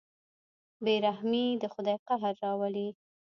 بېرحمي 0.85 1.45
د 1.61 1.63
خدای 1.73 1.97
قهر 2.07 2.33
راولي. 2.43 2.89